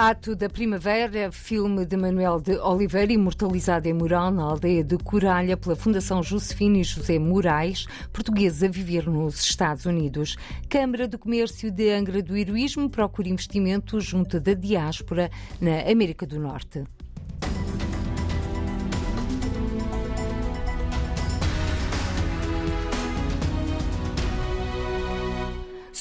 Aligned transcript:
Ato 0.00 0.36
da 0.36 0.48
Primavera, 0.48 1.32
filme 1.32 1.84
de 1.84 1.96
Manuel 1.96 2.40
de 2.40 2.56
Oliveira, 2.58 3.12
imortalizado 3.12 3.88
em 3.88 3.92
mural 3.92 4.30
na 4.30 4.44
aldeia 4.44 4.84
de 4.84 4.96
Coralha 4.96 5.56
pela 5.56 5.74
Fundação 5.74 6.22
Josefina 6.22 6.78
e 6.78 6.84
José 6.84 7.18
Moraes, 7.18 7.84
portugueses 8.12 8.62
a 8.62 8.68
viver 8.68 9.08
nos 9.08 9.40
Estados 9.40 9.86
Unidos. 9.86 10.36
Câmara 10.68 11.08
do 11.08 11.18
Comércio 11.18 11.68
de 11.68 11.90
Angra 11.90 12.22
do 12.22 12.36
Heroísmo 12.36 12.88
procura 12.88 13.28
investimento 13.28 14.00
junto 14.00 14.38
da 14.38 14.54
diáspora 14.54 15.32
na 15.60 15.80
América 15.90 16.24
do 16.24 16.38
Norte. 16.38 16.84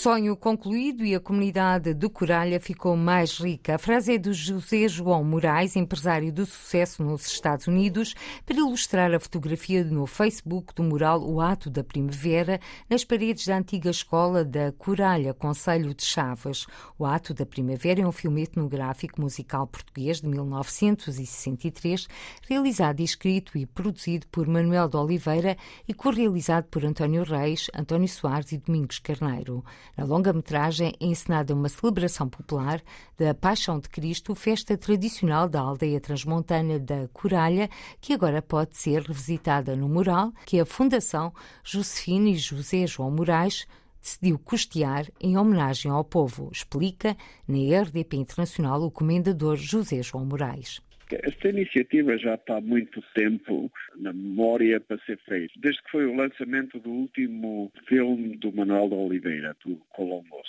Sonho 0.08 0.38
concluído 0.38 1.04
e 1.04 1.14
a 1.14 1.20
comunidade 1.20 1.94
de 1.94 2.08
Coralha 2.08 2.62
ficou 2.62 2.96
mais 2.96 3.40
rica. 3.40 3.76
A 3.76 3.78
frase 3.78 4.14
é 4.14 4.18
do 4.18 4.32
José 4.34 4.88
João 4.88 5.22
Moraes, 5.22 5.76
empresário 5.76 6.32
de 6.32 6.46
sucesso 6.46 7.04
nos 7.04 7.28
Estados 7.28 7.68
Unidos, 7.68 8.16
para 8.46 8.56
ilustrar 8.56 9.14
a 9.14 9.20
fotografia 9.20 9.84
no 9.84 10.08
Facebook 10.08 10.74
do 10.74 10.82
mural 10.82 11.30
O 11.30 11.42
Ato 11.42 11.70
da 11.70 11.84
Primavera, 11.84 12.58
nas 12.90 13.04
paredes 13.04 13.48
da 13.48 13.58
antiga 13.58 13.90
escola 13.90 14.46
da 14.46 14.72
Coralha, 14.72 15.34
Conselho 15.34 15.94
de 15.94 16.06
Chaves. 16.06 16.66
O 16.98 17.06
Ato 17.06 17.34
da 17.34 17.46
Primavera 17.46 18.00
é 18.00 18.08
um 18.08 18.14
filme 18.14 18.44
etnográfico 18.44 19.20
musical 19.20 19.68
português 19.68 20.22
de 20.22 20.28
1963, 20.30 22.08
realizado, 22.48 23.02
escrito 23.02 23.58
e 23.58 23.66
produzido 23.66 24.26
por 24.28 24.48
Manuel 24.48 24.88
de 24.88 24.96
Oliveira 24.96 25.58
e 25.86 25.94
co-realizado 25.94 26.68
por 26.72 26.86
António 26.86 27.26
Reis, 27.26 27.68
António 27.76 28.08
Soares 28.08 28.54
e 28.54 28.58
Domingos 28.58 29.00
Carneiro. 29.00 29.66
Na 29.98 30.06
longa-metragem 30.06 30.94
é 31.00 31.06
encenada 31.06 31.56
uma 31.56 31.68
celebração 31.68 32.30
popular 32.30 32.84
da 33.18 33.34
Paixão 33.34 33.80
de 33.80 33.90
Cristo, 33.90 34.36
festa 34.36 34.78
tradicional 34.78 35.50
da 35.50 35.60
aldeia 35.60 36.00
transmontana 36.00 36.78
da 36.78 37.08
Coralha, 37.08 37.68
que 38.00 38.14
agora 38.14 38.40
pode 38.40 38.78
ser 38.78 39.02
revisitada 39.02 39.76
no 39.76 39.90
mural 39.90 40.32
que 40.46 40.60
a 40.60 40.66
Fundação 40.68 41.34
Josefina 41.64 42.30
e 42.30 42.38
José 42.38 42.86
João 42.86 43.10
Moraes 43.10 43.66
decidiu 44.00 44.38
custear 44.38 45.08
em 45.20 45.36
homenagem 45.36 45.92
ao 45.92 46.04
povo, 46.04 46.52
explica 46.52 47.18
na 47.48 47.58
RDP 47.82 48.18
Internacional 48.18 48.84
o 48.84 48.92
comendador 48.92 49.56
José 49.56 50.04
João 50.04 50.26
Moraes. 50.26 50.80
Esta 51.10 51.50
iniciativa 51.50 52.18
já 52.18 52.36
está 52.36 52.58
há 52.58 52.62
muito 52.62 53.02
tempo 53.14 53.72
na 53.96 54.12
memória 54.12 54.80
para 54.80 54.98
ser 55.06 55.18
feita. 55.20 55.54
Desde 55.58 55.82
que 55.84 55.92
foi 55.92 56.06
o 56.06 56.16
lançamento 56.16 56.80
do 56.80 56.90
último 56.90 57.72
filme 57.88 58.36
do 58.38 58.52
Manuel 58.52 58.90
de 58.90 58.96
Oliveira, 58.96 59.56
do 59.66 59.78
Columbus, 59.90 60.48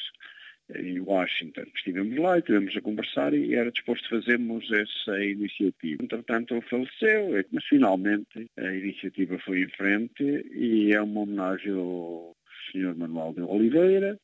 em 0.74 1.00
Washington. 1.00 1.62
Estivemos 1.74 2.16
lá 2.18 2.36
e 2.36 2.40
estivemos 2.40 2.76
a 2.76 2.80
conversar 2.80 3.32
e 3.32 3.54
era 3.54 3.70
disposto 3.70 4.06
a 4.06 4.20
fazermos 4.20 4.70
essa 4.70 5.22
iniciativa. 5.24 6.02
Entretanto, 6.02 6.54
ele 6.54 6.62
faleceu, 6.62 7.44
mas 7.52 7.64
finalmente 7.64 8.46
a 8.58 8.74
iniciativa 8.74 9.38
foi 9.38 9.62
em 9.62 9.68
frente 9.70 10.22
e 10.52 10.92
é 10.92 11.00
uma 11.00 11.20
homenagem 11.20 11.72
ao 11.72 12.36
Sr. 12.70 12.94
Manuel 12.96 13.32
de 13.32 13.42
Oliveira 13.42 14.18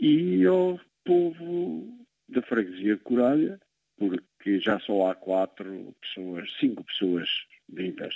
e 0.00 0.44
ao 0.44 0.80
povo 1.04 2.06
da 2.28 2.42
freguesia 2.42 2.96
de 2.96 3.02
Coralha, 3.02 3.60
porque 4.00 4.58
já 4.58 4.80
só 4.80 5.10
há 5.10 5.14
quatro 5.14 5.94
pessoas, 6.00 6.50
cinco 6.58 6.82
pessoas 6.84 7.28
vivas. 7.68 8.14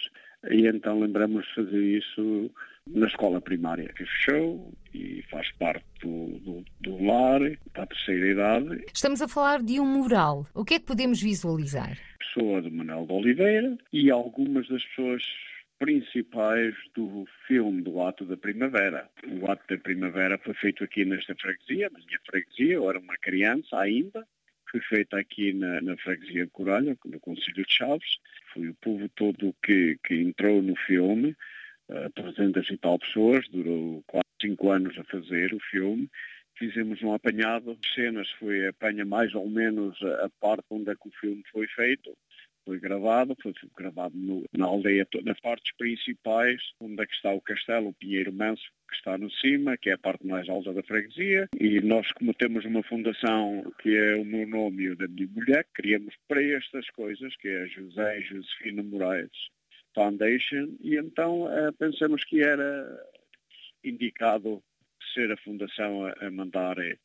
E 0.51 0.67
então 0.67 0.99
lembramos 0.99 1.47
de 1.47 1.55
fazer 1.55 1.99
isso 1.99 2.51
na 2.87 3.07
escola 3.07 3.41
primária, 3.41 3.93
que 3.93 4.05
fechou 4.07 4.73
e 4.95 5.23
faz 5.31 5.51
parte 5.53 5.85
do, 6.03 6.39
do, 6.39 6.65
do 6.81 7.05
lar, 7.05 7.41
da 7.75 7.87
terceira 7.87 8.27
idade. 8.29 8.85
Estamos 8.93 9.21
a 9.21 9.29
falar 9.29 9.63
de 9.63 9.79
um 9.79 9.87
mural. 9.87 10.47
O 10.55 10.65
que 10.65 10.75
é 10.75 10.79
que 10.79 10.87
podemos 10.87 11.21
visualizar? 11.21 11.99
Pessoa 12.19 12.63
de 12.63 12.71
Manuel 12.71 13.07
de 13.07 13.13
Oliveira 13.13 13.79
e 13.93 14.11
algumas 14.11 14.67
das 14.69 14.83
pessoas 14.87 15.23
principais 15.79 16.75
do 16.95 17.27
filme 17.47 17.83
do 17.83 18.01
Ato 18.01 18.25
da 18.25 18.37
Primavera. 18.37 19.09
O 19.27 19.51
Ato 19.51 19.63
da 19.69 19.79
Primavera 19.79 20.39
foi 20.39 20.55
feito 20.55 20.83
aqui 20.83 21.05
nesta 21.05 21.35
freguesia, 21.35 21.91
na 21.91 21.99
minha 21.99 22.21
freguesia, 22.27 22.75
eu 22.75 22.89
era 22.89 22.99
uma 22.99 23.17
criança 23.17 23.79
ainda, 23.79 24.27
foi 24.75 24.81
feita 24.81 25.19
aqui 25.19 25.53
na, 25.53 25.81
na 25.81 25.97
freguesia 25.99 26.47
de 26.47 26.51
Coralha, 26.51 26.97
no 27.05 27.21
Conselho 27.21 27.65
de 27.65 27.73
Chaves. 27.73 28.19
Foi 28.53 28.69
o 28.69 28.75
povo 28.75 29.09
todo 29.11 29.55
que, 29.63 29.97
que 30.05 30.15
entrou 30.17 30.61
no 30.61 30.75
filme, 30.75 31.31
uh, 31.89 31.95
eh, 31.95 32.09
300 32.15 32.69
e 32.71 32.77
tal 32.79 32.99
pessoas, 32.99 33.49
durou 33.49 34.03
quase 34.07 34.25
5 34.43 34.71
anos 34.73 34.99
a 34.99 35.05
fazer 35.05 35.55
o 35.55 35.61
filme. 35.61 36.11
Fizemos 36.59 37.01
um 37.03 37.13
apanhado 37.13 37.77
de 37.77 37.95
cenas, 37.95 38.29
foi 38.33 38.67
apanha 38.67 39.05
mais 39.05 39.33
ou 39.35 39.49
menos 39.49 40.01
a, 40.03 40.27
a 40.27 40.31
parte 40.41 40.65
onde 40.71 40.91
é 40.91 40.95
que 40.95 41.09
o 41.09 41.13
filme 41.21 41.43
foi 41.53 41.69
feito 41.69 42.17
foi 42.65 42.79
gravado, 42.79 43.37
foi 43.43 43.53
gravado 43.77 44.17
no, 44.17 44.45
na 44.57 44.67
aldeia, 44.67 45.07
nas 45.23 45.39
partes 45.41 45.75
principais, 45.77 46.61
onde 46.81 47.03
é 47.03 47.07
que 47.07 47.15
está 47.15 47.33
o 47.33 47.41
castelo, 47.41 47.89
o 47.89 47.95
Pinheiro 47.95 48.33
Manso, 48.33 48.63
que 48.89 48.97
está 48.97 49.19
no 49.19 49.31
cima, 49.31 49.77
que 49.77 49.91
é 49.91 49.95
a 49.95 49.99
parte 49.99 50.27
mais 50.27 50.49
alta 50.49 50.73
da 50.73 50.83
freguesia, 50.83 51.49
e 51.59 51.81
nós, 51.81 52.11
como 52.13 52.33
temos 52.35 52.65
uma 52.65 52.83
fundação 52.83 53.73
que 53.83 53.95
é 53.95 54.17
o 54.17 54.25
meu 54.25 54.47
nome 54.47 54.85
e 54.85 54.91
o 54.91 54.97
da 54.97 55.07
minha 55.07 55.29
mulher, 55.29 55.67
criamos 55.75 56.15
para 56.27 56.43
estas 56.43 56.89
coisas, 56.91 57.37
que 57.37 57.49
é 57.49 57.63
a 57.63 57.67
José 57.67 58.21
Josefina 58.23 58.83
Moraes 58.83 59.31
Foundation, 59.95 60.77
e 60.81 60.97
então 60.97 61.49
eh, 61.53 61.71
pensamos 61.79 62.25
que 62.25 62.43
era 62.43 62.87
indicado 63.85 64.63
ser 65.13 65.31
a 65.31 65.37
fundação 65.37 66.07
a, 66.07 66.13
a 66.27 66.31
mandar 66.31 66.79
eh, 66.79 66.97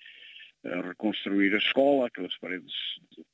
reconstruir 0.63 1.53
a 1.53 1.57
escola, 1.57 2.07
aquelas 2.07 2.37
paredes, 2.37 2.73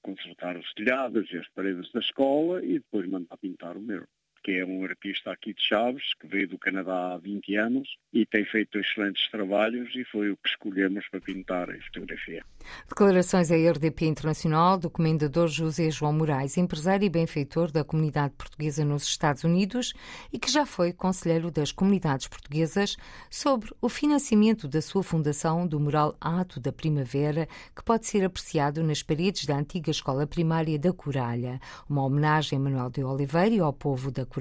consertar 0.01 0.57
os 0.57 0.73
telhados 0.73 1.31
e 1.31 1.37
as 1.37 1.47
paredes 1.49 1.91
da 1.91 1.99
escola 1.99 2.63
e 2.63 2.73
depois 2.73 3.07
mandar 3.09 3.37
pintar 3.37 3.75
o 3.77 3.81
meu 3.81 4.05
que 4.45 4.59
é 4.59 4.63
um 4.63 4.83
artista 4.83 5.31
aqui 5.31 5.55
de 5.55 5.61
Chaves, 5.63 6.03
que 6.21 6.27
veio 6.27 6.47
do 6.47 6.59
Canadá 6.59 7.15
há 7.15 7.17
20 7.17 7.55
anos 7.55 7.89
e 8.13 8.27
tem 8.27 8.45
feito 8.45 8.77
excelentes 8.77 9.27
trabalhos 9.31 9.89
e 9.95 10.03
foi 10.05 10.29
o 10.29 10.37
que 10.37 10.47
escolhemos 10.47 11.03
para 11.09 11.19
pintar 11.19 11.67
a 11.67 11.81
fotografia. 11.85 12.45
Declarações 12.87 13.51
à 13.51 13.55
RDP 13.55 14.05
Internacional 14.05 14.77
do 14.77 14.87
Comendador 14.87 15.47
José 15.47 15.89
João 15.89 16.13
Moraes, 16.13 16.57
empresário 16.57 17.07
e 17.07 17.09
benfeitor 17.09 17.71
da 17.71 17.83
comunidade 17.83 18.35
portuguesa 18.37 18.85
nos 18.85 19.07
Estados 19.07 19.43
Unidos 19.43 19.93
e 20.31 20.37
que 20.37 20.51
já 20.51 20.63
foi 20.63 20.93
conselheiro 20.93 21.49
das 21.49 21.71
comunidades 21.71 22.27
portuguesas 22.27 22.95
sobre 23.31 23.71
o 23.81 23.89
financiamento 23.89 24.67
da 24.67 24.79
sua 24.79 25.01
fundação 25.01 25.65
do 25.65 25.79
mural 25.79 26.15
Ato 26.21 26.59
da 26.59 26.71
Primavera, 26.71 27.47
que 27.75 27.83
pode 27.83 28.05
ser 28.05 28.23
apreciado 28.23 28.83
nas 28.83 29.01
paredes 29.01 29.47
da 29.47 29.57
antiga 29.57 29.89
escola 29.89 30.27
primária 30.27 30.77
da 30.77 30.93
Coralha, 30.93 31.59
uma 31.89 32.03
homenagem 32.03 32.59
a 32.59 32.61
Manuel 32.61 32.91
de 32.91 33.03
Oliveira 33.03 33.55
e 33.55 33.59
ao 33.59 33.73
povo 33.73 34.11
da 34.11 34.23
Coralha, 34.23 34.34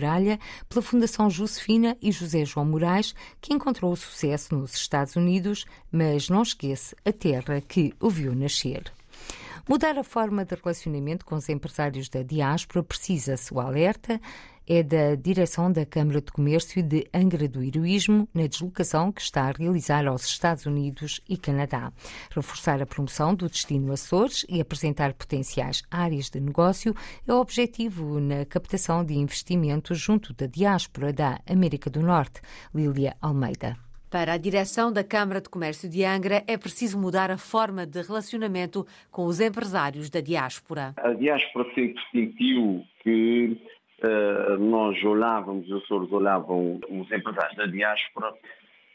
pela 0.69 0.83
Fundação 0.83 1.31
Josefina 1.31 1.97
e 2.01 2.11
José 2.11 2.45
João 2.45 2.67
Moraes, 2.67 3.15
que 3.41 3.55
encontrou 3.55 3.95
sucesso 3.97 4.55
nos 4.55 4.75
Estados 4.75 5.17
Unidos, 5.17 5.65
mas 5.91 6.29
não 6.29 6.43
esquece 6.43 6.97
a 7.05 7.13
terra 7.13 7.61
que 7.61 7.95
o 8.01 8.11
viu 8.11 8.35
nascer. 8.35 8.93
Mudar 9.67 9.99
a 9.99 10.05
forma 10.05 10.45
de 10.45 10.55
relacionamento 10.55 11.25
com 11.25 11.37
os 11.37 11.49
empresários 11.49 12.11
da 12.11 12.23
diáspora 12.23 12.83
precisa-se 12.83 13.53
o 13.53 13.59
alerta 13.59 14.21
é 14.67 14.83
da 14.83 15.15
direção 15.15 15.71
da 15.71 15.85
Câmara 15.85 16.21
de 16.21 16.33
Comércio 16.33 16.83
de 16.83 17.07
Angra 17.13 17.49
do 17.49 17.63
Heroísmo, 17.63 18.29
na 18.33 18.47
deslocação 18.47 19.13
que 19.13 19.21
está 19.21 19.49
a 19.49 19.53
realizar 19.53 20.07
aos 20.07 20.25
Estados 20.25 20.67
Unidos 20.67 21.21
e 21.29 21.37
Canadá. 21.37 21.93
Reforçar 22.35 22.81
a 22.83 22.87
promoção 22.87 23.35
do 23.35 23.49
destino 23.49 23.93
Açores 23.93 24.45
e 24.49 24.61
apresentar 24.61 25.13
potenciais 25.15 25.83
áreas 25.91 26.31
de 26.31 26.41
negócio 26.41 26.95
é 27.27 27.33
o 27.33 27.41
objetivo 27.41 28.21
na 28.21 28.45
captação 28.45 29.05
de 29.05 29.15
investimentos 29.15 29.99
junto 29.99 30.33
da 30.35 30.47
diáspora 30.47 31.13
da 31.13 31.41
América 31.47 31.91
do 31.91 32.01
Norte. 32.01 32.41
Lília 32.75 33.17
Almeida. 33.21 33.84
Para 34.15 34.35
a 34.35 34.39
direção 34.39 34.93
da 34.93 35.03
Câmara 35.03 35.41
de 35.41 35.49
Comércio 35.49 35.91
de 35.91 36.05
Angra, 36.05 36.45
é 36.47 36.57
preciso 36.57 36.97
mudar 36.97 37.33
a 37.33 37.37
forma 37.37 37.85
de 37.85 38.01
relacionamento 38.01 38.87
com 39.11 39.25
os 39.25 39.41
empresários 39.41 40.09
da 40.09 40.21
diáspora. 40.21 40.95
A 40.99 41.13
diáspora 41.15 41.69
sempre 41.75 42.01
sentiu 42.13 42.85
que 43.01 43.61
uh, 44.05 44.57
nós 44.57 45.03
olhávamos, 45.03 45.69
os 45.69 45.83
Açores 45.83 46.13
olhavam 46.13 46.79
os 46.89 47.11
empresários 47.11 47.57
da 47.57 47.67
diáspora 47.67 48.33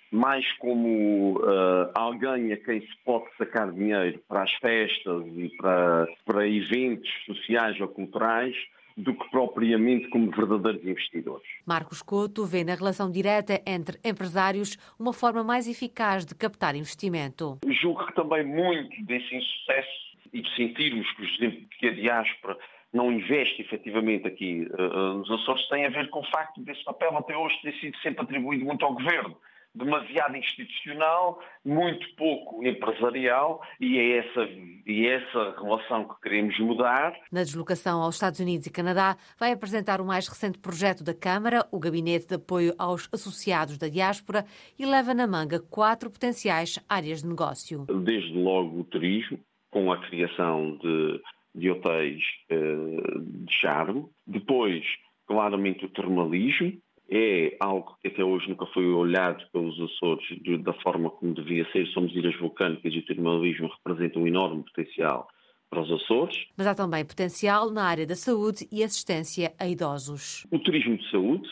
mais 0.10 0.50
como 0.54 1.38
uh, 1.40 1.92
alguém 1.96 2.54
a 2.54 2.58
quem 2.58 2.80
se 2.80 2.96
pode 3.04 3.26
sacar 3.38 3.74
dinheiro 3.74 4.22
para 4.26 4.44
as 4.44 4.54
festas 4.54 5.26
e 5.36 5.50
para, 5.58 6.08
para 6.26 6.48
eventos 6.48 7.10
sociais 7.26 7.78
ou 7.82 7.90
culturais, 7.90 8.56
do 9.04 9.14
que 9.14 9.30
propriamente 9.30 10.10
como 10.10 10.30
verdadeiros 10.32 10.84
investidores. 10.84 11.48
Marcos 11.66 12.02
Couto 12.02 12.46
vê 12.46 12.64
na 12.64 12.76
relação 12.76 13.10
direta 13.10 13.62
entre 13.66 14.00
empresários 14.04 14.78
uma 15.00 15.14
forma 15.14 15.44
mais 15.44 15.68
eficaz 15.68 16.26
de 16.26 16.36
captar 16.36 16.76
investimento. 16.76 17.60
Julgo 17.82 18.06
que 18.06 18.16
também 18.16 18.46
muito 18.46 19.04
desse 19.06 19.36
insucesso 19.36 20.10
e 20.34 20.42
de 20.42 20.56
sentirmos 20.56 21.08
que, 21.14 21.68
que 21.80 21.88
a 21.88 21.94
diáspora 21.94 22.58
não 22.94 23.12
investe 23.12 23.62
efetivamente 23.62 24.28
aqui 24.28 24.68
uh, 24.72 25.14
nos 25.20 25.30
Açores 25.30 25.68
tem 25.70 25.86
a 25.86 25.90
ver 25.90 26.10
com 26.10 26.20
o 26.20 26.32
facto 26.32 26.60
desse 26.62 26.84
papel 26.84 27.16
até 27.18 27.38
hoje 27.38 27.56
ter 27.62 27.74
sido 27.80 27.98
sempre 28.00 28.24
atribuído 28.24 28.66
muito 28.66 28.84
ao 28.84 28.94
governo. 28.94 29.38
Demasiado 29.74 30.36
institucional, 30.36 31.40
muito 31.64 32.06
pouco 32.16 32.66
empresarial 32.66 33.62
e 33.80 33.98
é 33.98 34.18
essa, 34.18 34.44
e 34.86 35.06
é 35.06 35.16
essa 35.16 35.56
relação 35.62 36.08
que 36.08 36.22
queremos 36.22 36.58
mudar. 36.60 37.14
Na 37.32 37.44
deslocação 37.44 38.02
aos 38.02 38.16
Estados 38.16 38.40
Unidos 38.40 38.68
e 38.68 38.72
Canadá, 38.72 39.16
vai 39.40 39.52
apresentar 39.52 40.02
o 40.02 40.06
mais 40.06 40.28
recente 40.28 40.58
projeto 40.58 41.04
da 41.04 41.14
Câmara, 41.14 41.68
o 41.72 41.80
Gabinete 41.80 42.28
de 42.28 42.36
Apoio 42.36 42.74
aos 42.78 43.08
Associados 43.14 43.78
da 43.78 43.88
Diáspora, 43.88 44.46
e 44.78 44.86
leva 44.86 45.14
na 45.14 45.28
manga 45.28 45.60
quatro 45.60 46.10
potenciais 46.10 46.80
áreas 46.90 47.22
de 47.22 47.28
negócio. 47.28 47.86
Desde 47.86 48.34
logo 48.34 48.80
o 48.80 48.84
turismo, 48.84 49.40
com 49.72 49.92
a 49.92 49.98
criação 50.08 50.78
de, 50.78 51.22
de 51.56 51.70
hotéis 51.70 52.24
uh, 52.52 53.22
de 53.22 53.54
charme. 53.54 54.06
Depois, 54.26 54.84
claramente, 55.28 55.86
o 55.86 55.90
termalismo, 55.90 56.74
é 57.12 57.58
algo 57.60 57.98
que 58.02 58.08
até 58.08 58.24
hoje 58.24 58.50
nunca 58.50 58.66
foi 58.68 58.86
olhado 58.86 59.44
pelos 59.52 59.80
Açores 59.80 60.26
da 60.64 60.74
forma 60.74 61.10
como 61.10 61.34
devia 61.34 61.70
ser. 61.72 61.88
Somos 61.88 62.14
ilhas 62.16 62.36
vulcânicas 62.38 62.94
e 62.94 63.00
o 63.00 63.06
termalismo 63.06 63.70
representa 63.78 64.20
um 64.20 64.28
enorme 64.28 64.64
potencial 64.64 65.28
para 65.70 65.82
os 65.82 65.92
Açores. 65.92 66.48
Mas 66.58 66.68
há 66.68 66.76
também 66.76 67.06
potencial 67.06 67.72
na 67.72 67.84
área 67.84 68.06
da 68.06 68.16
saúde 68.16 68.68
e 68.72 68.84
assistência 68.84 69.54
a 69.60 69.68
idosos. 69.68 70.46
O 70.52 70.60
turismo 70.60 70.98
de 70.98 71.10
saúde 71.10 71.48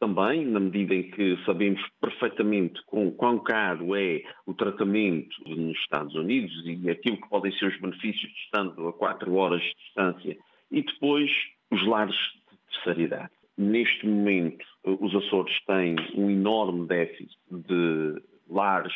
também, 0.00 0.46
na 0.46 0.58
medida 0.58 0.94
em 0.94 1.10
que 1.10 1.36
sabemos 1.44 1.80
perfeitamente 2.00 2.80
com 2.86 3.10
quão 3.12 3.38
caro 3.38 3.94
é 3.94 4.22
o 4.46 4.54
tratamento 4.54 5.36
nos 5.46 5.76
Estados 5.78 6.14
Unidos 6.14 6.52
e 6.64 6.88
aquilo 6.88 7.20
que 7.20 7.28
podem 7.28 7.52
ser 7.52 7.66
os 7.66 7.80
benefícios 7.80 8.32
de 8.32 8.38
estando 8.44 8.88
a 8.88 8.92
quatro 8.94 9.34
horas 9.34 9.60
de 9.60 9.74
distância. 9.74 10.38
E 10.70 10.82
depois 10.82 11.30
os 11.70 11.86
lares 11.86 12.16
de 12.16 12.56
terceira 12.72 13.02
idade. 13.02 13.39
Neste 13.60 14.06
momento, 14.06 14.64
os 14.84 15.14
Açores 15.14 15.54
têm 15.66 15.94
um 16.16 16.30
enorme 16.30 16.86
déficit 16.86 17.36
de 17.50 18.22
lares 18.48 18.94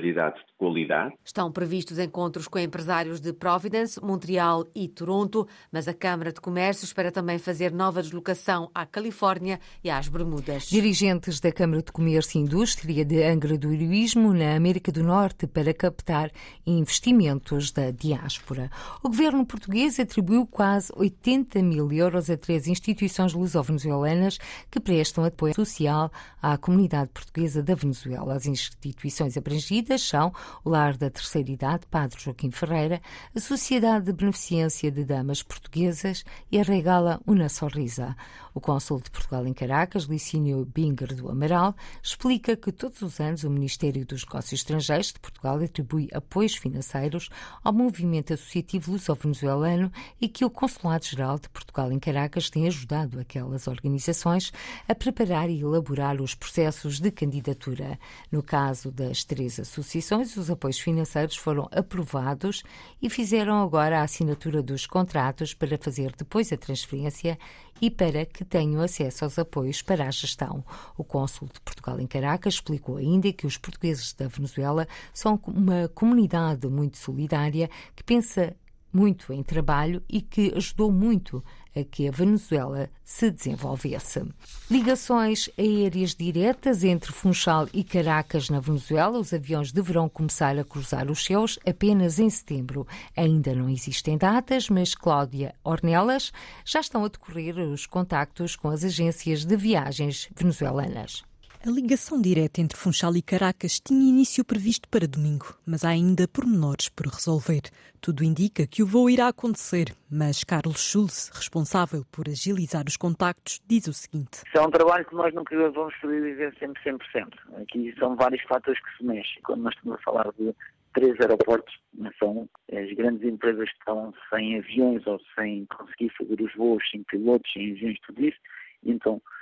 de 0.00 0.44
qualidade. 0.58 1.14
Estão 1.24 1.52
previstos 1.52 1.98
encontros 1.98 2.48
com 2.48 2.58
empresários 2.58 3.20
de 3.20 3.32
Providence, 3.32 4.02
Montreal 4.02 4.66
e 4.74 4.88
Toronto, 4.88 5.46
mas 5.70 5.86
a 5.86 5.94
Câmara 5.94 6.32
de 6.32 6.40
Comércio 6.40 6.84
espera 6.84 7.12
também 7.12 7.38
fazer 7.38 7.72
nova 7.72 8.02
deslocação 8.02 8.70
à 8.74 8.84
Califórnia 8.84 9.60
e 9.82 9.90
às 9.90 10.08
Bermudas. 10.08 10.64
Dirigentes 10.64 11.38
da 11.38 11.52
Câmara 11.52 11.82
de 11.82 11.92
Comércio 11.92 12.38
e 12.38 12.42
Indústria 12.42 13.04
de 13.04 13.22
Angra 13.22 13.56
do 13.56 13.72
Heroísmo, 13.72 14.32
na 14.32 14.56
América 14.56 14.90
do 14.90 15.02
Norte, 15.02 15.46
para 15.46 15.72
captar 15.72 16.30
investimentos 16.66 17.70
da 17.70 17.90
diáspora. 17.90 18.70
O 19.02 19.08
governo 19.08 19.46
português 19.46 20.00
atribuiu 20.00 20.46
quase 20.46 20.92
80 20.96 21.62
mil 21.62 21.92
euros 21.92 22.28
a 22.28 22.36
três 22.36 22.66
instituições 22.66 23.32
luso-venezuelanas 23.32 24.38
que 24.70 24.80
prestam 24.80 25.24
apoio 25.24 25.54
social 25.54 26.10
à 26.42 26.58
comunidade 26.58 27.10
portuguesa 27.12 27.62
da 27.62 27.74
Venezuela. 27.74 28.34
As 28.34 28.46
instituições 28.46 29.36
abrangidas 29.36 29.83
são 29.98 30.32
o 30.64 30.70
Lar 30.70 30.96
da 30.96 31.10
Terceira 31.10 31.50
Idade, 31.50 31.86
Padre 31.90 32.20
Joaquim 32.20 32.50
Ferreira, 32.50 33.00
a 33.34 33.40
Sociedade 33.40 34.06
de 34.06 34.12
Beneficência 34.12 34.90
de 34.90 35.04
Damas 35.04 35.42
Portuguesas 35.42 36.24
e 36.50 36.58
a 36.58 36.62
Regala 36.62 37.20
Una 37.26 37.48
Sorrisa. 37.48 38.16
O 38.54 38.60
cônsul 38.60 39.00
de 39.00 39.10
Portugal 39.10 39.44
em 39.46 39.52
Caracas, 39.52 40.04
Licínio 40.04 40.64
Binger 40.64 41.12
do 41.14 41.28
Amaral, 41.28 41.74
explica 42.00 42.56
que 42.56 42.70
todos 42.70 43.02
os 43.02 43.18
anos 43.18 43.42
o 43.42 43.50
Ministério 43.50 44.06
dos 44.06 44.24
Negócios 44.24 44.60
Estrangeiros 44.60 45.08
de 45.08 45.18
Portugal 45.18 45.58
atribui 45.58 46.08
apoios 46.12 46.54
financeiros 46.54 47.28
ao 47.64 47.72
movimento 47.72 48.32
associativo 48.32 48.92
luso-venezuelano 48.92 49.90
e 50.20 50.28
que 50.28 50.44
o 50.44 50.50
Consulado-Geral 50.50 51.40
de 51.40 51.48
Portugal 51.48 51.90
em 51.90 51.98
Caracas 51.98 52.48
tem 52.48 52.68
ajudado 52.68 53.18
aquelas 53.18 53.66
organizações 53.66 54.52
a 54.88 54.94
preparar 54.94 55.50
e 55.50 55.60
elaborar 55.60 56.22
os 56.22 56.36
processos 56.36 57.00
de 57.00 57.10
candidatura. 57.10 57.98
No 58.30 58.40
caso 58.40 58.92
das 58.92 59.24
três 59.24 59.58
associações, 59.58 59.73
os 59.78 60.50
apoios 60.50 60.78
financeiros 60.78 61.36
foram 61.36 61.68
aprovados 61.72 62.62
e 63.00 63.08
fizeram 63.08 63.62
agora 63.62 64.00
a 64.00 64.02
assinatura 64.02 64.62
dos 64.62 64.86
contratos 64.86 65.54
para 65.54 65.78
fazer 65.78 66.12
depois 66.16 66.52
a 66.52 66.56
transferência 66.56 67.38
e 67.80 67.90
para 67.90 68.24
que 68.24 68.44
tenham 68.44 68.80
acesso 68.80 69.24
aos 69.24 69.38
apoios 69.38 69.82
para 69.82 70.06
a 70.06 70.10
gestão. 70.10 70.64
O 70.96 71.04
cônsul 71.04 71.48
de 71.52 71.60
Portugal 71.60 72.00
em 72.00 72.06
Caracas 72.06 72.54
explicou 72.54 72.96
ainda 72.96 73.32
que 73.32 73.46
os 73.46 73.56
portugueses 73.56 74.12
da 74.12 74.28
Venezuela 74.28 74.86
são 75.12 75.40
uma 75.46 75.88
comunidade 75.88 76.66
muito 76.68 76.98
solidária 76.98 77.68
que 77.94 78.04
pensa 78.04 78.54
muito 78.92 79.32
em 79.32 79.42
trabalho 79.42 80.02
e 80.08 80.22
que 80.22 80.52
ajudou 80.54 80.92
muito 80.92 81.42
a 81.74 81.84
que 81.84 82.08
a 82.08 82.10
Venezuela 82.10 82.88
se 83.04 83.30
desenvolvesse. 83.30 84.22
Ligações 84.70 85.48
aéreas 85.58 86.14
diretas 86.14 86.84
entre 86.84 87.12
Funchal 87.12 87.68
e 87.72 87.82
Caracas, 87.84 88.48
na 88.48 88.60
Venezuela. 88.60 89.18
Os 89.18 89.32
aviões 89.32 89.72
deverão 89.72 90.08
começar 90.08 90.58
a 90.58 90.64
cruzar 90.64 91.10
os 91.10 91.24
céus 91.24 91.58
apenas 91.66 92.18
em 92.18 92.30
setembro. 92.30 92.86
Ainda 93.16 93.54
não 93.54 93.68
existem 93.68 94.16
datas, 94.16 94.68
mas 94.68 94.94
Cláudia 94.94 95.54
Ornelas 95.62 96.32
já 96.64 96.80
estão 96.80 97.04
a 97.04 97.08
decorrer 97.08 97.58
os 97.58 97.86
contactos 97.86 98.56
com 98.56 98.68
as 98.68 98.84
agências 98.84 99.44
de 99.44 99.56
viagens 99.56 100.28
venezuelanas. 100.34 101.22
A 101.66 101.70
ligação 101.70 102.20
direta 102.20 102.60
entre 102.60 102.76
Funchal 102.76 103.16
e 103.16 103.22
Caracas 103.22 103.80
tinha 103.80 104.06
início 104.06 104.44
previsto 104.44 104.86
para 104.86 105.08
domingo, 105.08 105.56
mas 105.66 105.82
há 105.82 105.88
ainda 105.88 106.28
pormenores 106.28 106.90
por 106.90 107.06
resolver. 107.06 107.62
Tudo 108.02 108.22
indica 108.22 108.66
que 108.66 108.82
o 108.82 108.86
voo 108.86 109.08
irá 109.08 109.28
acontecer, 109.28 109.86
mas 110.12 110.44
Carlos 110.44 110.78
Schulz, 110.78 111.30
responsável 111.32 112.04
por 112.12 112.28
agilizar 112.28 112.84
os 112.86 112.98
contactos, 112.98 113.62
diz 113.66 113.86
o 113.86 113.94
seguinte. 113.94 114.42
É 114.54 114.60
um 114.60 114.70
trabalho 114.70 115.06
que 115.06 115.14
nós 115.14 115.32
nunca 115.32 115.56
vamos 115.70 115.94
sobreviver 116.02 116.54
sempre 116.58 116.82
100%. 116.82 117.32
Aqui 117.62 117.94
são 117.98 118.14
vários 118.14 118.42
fatores 118.42 118.78
que 118.78 118.98
se 118.98 119.02
mexem. 119.02 119.40
Quando 119.42 119.62
nós 119.62 119.74
estamos 119.74 119.98
a 119.98 120.02
falar 120.02 120.30
de 120.38 120.54
três 120.92 121.18
aeroportos, 121.18 121.74
são 122.18 122.46
as 122.70 122.92
grandes 122.92 123.26
empresas 123.26 123.70
que 123.70 123.78
estão 123.78 124.12
sem 124.28 124.58
aviões 124.58 125.06
ou 125.06 125.18
sem 125.34 125.64
conseguir 125.74 126.12
fazer 126.18 126.42
os 126.42 126.54
voos, 126.56 126.84
sem 126.90 127.02
pilotos, 127.04 127.50
sem 127.54 127.72
aviões, 127.72 127.96
tudo 128.06 128.22
isso, 128.22 128.38
então 128.84 129.18
eh, 129.18 129.33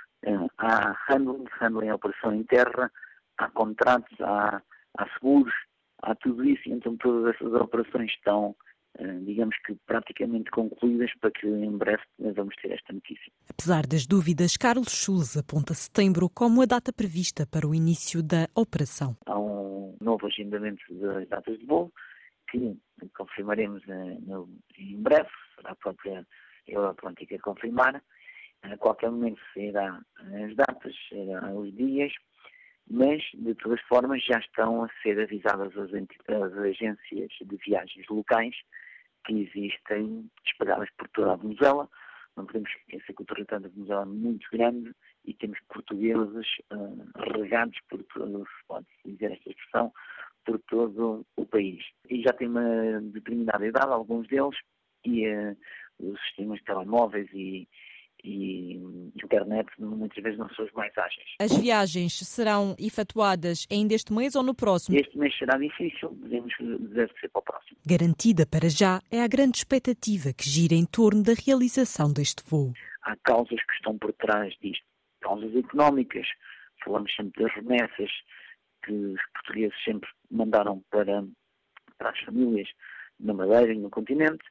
há 0.57 0.95
handling, 1.07 1.45
handling 1.59 1.87
é 1.87 1.93
operação 1.93 2.33
em 2.33 2.43
terra, 2.43 2.91
há 3.37 3.49
contratos, 3.49 4.19
há, 4.21 4.61
há 4.97 5.09
seguros, 5.13 5.53
há 6.01 6.15
tudo 6.15 6.43
isso, 6.43 6.61
então 6.67 6.95
todas 6.97 7.35
essas 7.35 7.53
operações 7.53 8.11
estão, 8.11 8.55
eh, 8.97 9.19
digamos 9.25 9.55
que 9.65 9.75
praticamente 9.85 10.51
concluídas 10.51 11.11
para 11.19 11.31
que 11.31 11.47
em 11.47 11.77
breve 11.77 12.03
vamos 12.35 12.55
ter 12.55 12.71
esta 12.71 12.93
notícia. 12.93 13.31
Apesar 13.49 13.85
das 13.87 14.05
dúvidas, 14.05 14.57
Carlos 14.57 14.91
Schulz 14.93 15.37
aponta 15.37 15.73
setembro 15.73 16.29
como 16.29 16.61
a 16.61 16.65
data 16.65 16.91
prevista 16.93 17.45
para 17.45 17.67
o 17.67 17.73
início 17.73 18.21
da 18.21 18.47
operação. 18.55 19.17
Há 19.25 19.39
um 19.39 19.95
novo 20.01 20.27
agendamento 20.27 20.83
das 20.95 21.27
datas 21.27 21.57
de 21.59 21.65
voo 21.65 21.91
que 22.49 22.77
confirmaremos 23.17 23.81
eh, 23.87 24.17
em 24.77 25.01
breve, 25.01 25.29
será 25.55 25.71
a 25.71 25.75
própria 25.75 26.25
Euroatlântica 26.67 27.35
a 27.35 27.39
confirmar 27.39 28.01
a 28.63 28.77
qualquer 28.77 29.11
momento 29.11 29.41
sairá 29.53 30.01
as 30.17 30.55
datas, 30.55 30.95
sairá 31.09 31.53
os 31.53 31.73
dias, 31.75 32.13
mas 32.89 33.21
de 33.33 33.53
todas 33.55 33.81
formas 33.81 34.23
já 34.23 34.39
estão 34.39 34.83
a 34.83 34.89
ser 35.01 35.19
avisadas 35.19 35.75
as, 35.77 35.91
as 35.93 36.57
agências 36.57 37.31
de 37.41 37.55
viagens 37.57 38.07
locais 38.09 38.55
que 39.25 39.41
existem 39.41 40.29
espalhadas 40.45 40.89
por 40.97 41.07
toda 41.09 41.33
a 41.33 41.37
Venezuela. 41.37 41.89
Não 42.35 42.45
podemos 42.45 42.69
esquecer 42.71 43.13
que 43.13 43.21
o 43.21 43.25
território 43.25 43.63
da 43.63 43.69
Venezuela 43.69 44.01
é 44.01 44.05
muito 44.05 44.47
grande 44.51 44.91
e 45.23 45.33
temos 45.33 45.59
portugueses 45.69 46.47
uh, 46.71 47.33
regados 47.33 47.77
por 47.89 48.03
todo, 48.05 48.39
se 48.39 48.67
pode 48.67 48.87
dizer 49.05 49.31
esta 49.31 49.49
expressão, 49.49 49.93
por 50.43 50.59
todo 50.67 51.25
o 51.37 51.45
país. 51.45 51.83
E 52.09 52.21
já 52.23 52.33
tem 52.33 52.47
uma 52.47 52.99
determinada 53.01 53.65
idade, 53.65 53.91
alguns 53.91 54.27
deles, 54.27 54.57
e 55.05 55.27
uh, 55.27 55.57
os 55.99 56.19
sistemas 56.21 56.59
de 56.59 56.65
telemóveis 56.65 57.29
e, 57.33 57.67
e 58.23 58.81
internet 59.23 59.69
muitas 59.79 60.23
vezes 60.23 60.39
não 60.39 60.49
são 60.49 60.65
os 60.65 60.71
mais 60.73 60.95
ágeis. 60.97 61.35
As 61.39 61.55
viagens 61.57 62.19
serão 62.19 62.75
efetuadas 62.79 63.67
ainda 63.71 63.93
este 63.93 64.13
mês 64.13 64.35
ou 64.35 64.43
no 64.43 64.53
próximo? 64.53 64.97
Este 64.97 65.17
mês 65.17 65.35
será 65.37 65.57
difícil, 65.57 66.09
devemos 66.21 66.53
que 66.55 67.19
ser 67.19 67.29
para 67.29 67.39
o 67.39 67.43
próximo. 67.43 67.77
Garantida 67.85 68.45
para 68.45 68.69
já 68.69 69.01
é 69.11 69.21
a 69.21 69.27
grande 69.27 69.57
expectativa 69.57 70.33
que 70.33 70.47
gira 70.49 70.73
em 70.73 70.85
torno 70.85 71.23
da 71.23 71.33
realização 71.33 72.11
deste 72.11 72.43
voo. 72.47 72.73
Há 73.03 73.15
causas 73.17 73.59
que 73.63 73.73
estão 73.73 73.97
por 73.97 74.13
trás 74.13 74.53
disto, 74.61 74.85
causas 75.21 75.55
económicas. 75.55 76.27
Falamos 76.83 77.13
sempre 77.15 77.43
das 77.43 77.53
remessas 77.53 78.11
que 78.85 78.91
os 78.91 79.21
portugueses 79.33 79.75
sempre 79.83 80.09
mandaram 80.29 80.83
para, 80.89 81.23
para 81.97 82.09
as 82.09 82.19
famílias 82.19 82.67
na 83.19 83.33
Madeira 83.33 83.73
e 83.73 83.77
no 83.77 83.89
continente, 83.89 84.43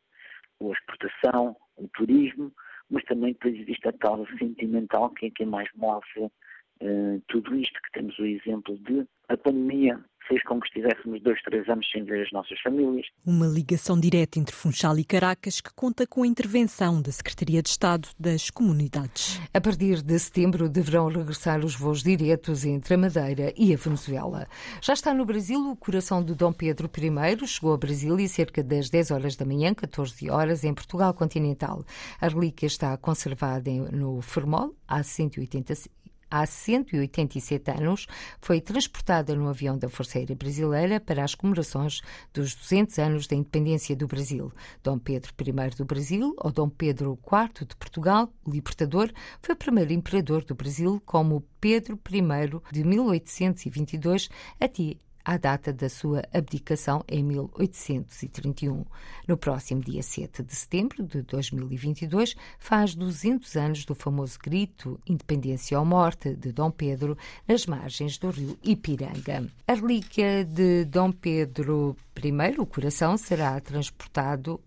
a 0.61 0.65
exportação, 0.65 1.57
o 1.77 1.89
turismo, 1.89 2.53
mas 2.93 3.03
também 3.05 3.33
depois 3.33 3.59
existe 3.59 3.89
a 3.89 3.93
causa 3.95 4.27
sentimental, 4.39 5.11
que 5.11 5.27
é 5.27 5.31
quem 5.31 5.47
mais 5.47 5.69
move 5.75 6.05
uh, 6.21 7.23
tudo 7.27 7.57
isto, 7.57 7.81
que 7.83 7.93
temos 7.93 8.17
o 8.19 8.27
exemplo 8.27 8.79
de 8.79 9.07
a 9.29 9.37
pandemia 9.37 9.99
fez 10.33 10.43
com 10.45 10.59
que 10.59 10.67
estivéssemos 10.69 11.23
dois, 11.23 11.43
três 11.43 11.69
anos 11.69 11.87
sem 11.91 12.05
ver 12.05 12.25
as 12.25 12.33
nossas 12.33 12.59
famílias. 12.61 13.07
Uma 13.27 13.47
ligação 13.47 14.01
direta 14.01 14.39
entre 14.39 14.55
Funchal 14.55 14.99
e 14.99 15.05
Caracas 15.05 15.61
que 15.61 15.71
conta 15.75 16.07
com 16.07 16.23
a 16.23 16.27
intervenção 16.27 17.03
da 17.03 17.13
Secretaria 17.13 17.63
de 17.63 17.69
Estado 17.69 18.09
das 18.19 18.49
Comunidades. 18.49 19.39
A 19.53 19.61
partir 19.61 20.01
de 20.01 20.19
setembro 20.19 20.71
deverão 20.71 21.09
regressar 21.09 21.63
os 21.63 21.75
voos 21.75 22.03
diretos 22.03 22.65
entre 22.65 22.95
a 22.95 22.99
Madeira 22.99 23.53
e 23.55 23.75
a 23.75 23.77
Venezuela. 23.77 24.47
Já 24.81 24.95
está 24.95 25.13
no 25.13 25.27
Brasil 25.27 25.71
o 25.71 25.77
coração 25.77 26.25
de 26.25 26.35
Dom 26.35 26.53
Pedro 26.53 26.91
I, 26.97 27.47
chegou 27.47 27.75
a 27.75 27.77
Brasília 27.79 28.27
cerca 28.27 28.63
das 28.63 28.89
10 28.89 29.11
horas 29.11 29.37
da 29.37 29.45
manhã, 29.45 29.75
14 29.75 30.31
horas, 30.31 30.65
em 30.65 30.73
Portugal 30.73 31.13
continental. 31.13 31.85
A 32.19 32.29
relíquia 32.29 32.67
está 32.67 32.97
conservada 32.97 33.71
no 33.71 34.23
Fermol, 34.23 34.75
há 34.89 35.03
180 35.03 35.75
há 36.33 36.47
187 36.47 37.71
anos, 37.71 38.07
foi 38.41 38.59
transportada 38.59 39.37
no 39.37 39.49
avião 39.49 39.77
da 39.77 39.91
Força 39.91 40.19
Aérea 40.19 40.35
Brasileira 40.35 40.99
para 40.99 41.23
as 41.23 41.35
comemorações 41.35 42.01
dos 42.33 42.55
200 42.55 42.99
anos 42.99 43.27
da 43.27 43.37
independência 43.37 43.95
do 43.95 44.07
Brasil. 44.07 44.51
Dom 44.83 44.99
Pedro 44.99 45.31
I 45.39 45.77
do 45.77 45.85
Brasil, 45.85 46.35
ou 46.39 46.51
Dom 46.51 46.71
Pedro 46.71 47.19
IV 47.23 47.67
de 47.67 47.77
Portugal, 47.77 48.33
o 48.47 48.51
libertador, 48.51 49.13
foi 49.43 49.55
o 49.55 49.59
primeiro 49.59 49.93
imperador 49.93 50.43
do 50.43 50.55
Brasil, 50.55 51.03
como 51.05 51.45
Pedro 51.61 52.01
I 52.11 52.73
de 52.73 52.83
1822 52.83 54.31
até 54.59 54.97
à 55.25 55.37
data 55.37 55.73
da 55.73 55.89
sua 55.89 56.23
abdicação 56.33 57.05
em 57.09 57.23
1831. 57.23 58.85
No 59.27 59.37
próximo 59.37 59.81
dia 59.81 60.03
7 60.03 60.43
de 60.43 60.55
setembro 60.55 61.05
de 61.05 61.23
2022, 61.23 62.35
faz 62.59 62.95
200 62.95 63.57
anos 63.57 63.85
do 63.85 63.95
famoso 63.95 64.39
grito 64.43 65.01
Independência 65.07 65.79
ou 65.79 65.85
Morte 65.85 66.35
de 66.35 66.53
Dom 66.53 66.71
Pedro 66.71 67.17
nas 67.47 67.67
margens 67.67 68.19
do 68.19 68.31
rio 68.31 68.59
Ipiranga. 68.63 69.47
A 69.67 69.75
relíquia 69.75 70.45
de 70.45 70.85
Dom 70.85 71.13
Pedro 71.13 71.97
I, 72.17 72.61
o 72.61 72.67
coração, 72.67 73.17
será 73.17 73.61
transportado 73.61 74.61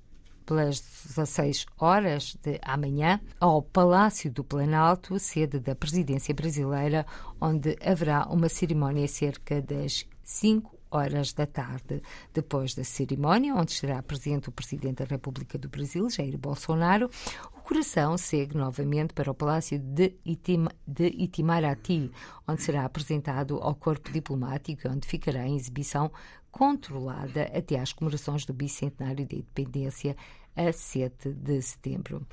pelas 0.45 0.79
16 1.07 1.65
horas 1.77 2.37
de 2.41 2.59
amanhã 2.61 3.19
ao 3.39 3.61
Palácio 3.61 4.31
do 4.31 4.43
Planalto, 4.43 5.17
sede 5.19 5.59
da 5.59 5.75
presidência 5.75 6.33
brasileira, 6.33 7.05
onde 7.41 7.75
haverá 7.83 8.27
uma 8.29 8.47
cerimónia 8.47 9.07
cerca 9.07 9.61
das 9.61 10.05
5 10.25 10.75
horas 10.89 11.33
da 11.33 11.45
tarde. 11.45 12.01
Depois 12.33 12.73
da 12.73 12.83
cerimónia, 12.83 13.53
onde 13.55 13.71
estará 13.71 14.01
presente 14.01 14.49
o 14.49 14.51
Presidente 14.51 14.97
da 14.97 15.05
República 15.05 15.57
do 15.57 15.69
Brasil, 15.69 16.09
Jair 16.09 16.37
Bolsonaro, 16.37 17.09
o 17.55 17.61
coração 17.61 18.17
segue 18.17 18.57
novamente 18.57 19.13
para 19.13 19.31
o 19.31 19.35
Palácio 19.35 19.79
de, 19.79 20.15
Itim 20.25 20.67
de 20.85 21.07
Itimaraty, 21.07 22.11
onde 22.47 22.61
será 22.61 22.85
apresentado 22.85 23.57
ao 23.61 23.75
corpo 23.75 24.11
diplomático, 24.11 24.89
onde 24.89 25.07
ficará 25.07 25.47
em 25.47 25.55
exibição 25.55 26.11
controlada 26.51 27.43
até 27.53 27.79
às 27.79 27.91
comemorações 27.91 28.45
do 28.45 28.53
bicentenário 28.53 29.27
da 29.27 29.35
independência 29.35 30.15
a 30.55 30.71
7 30.71 31.33
de 31.33 31.61
setembro. 31.61 32.25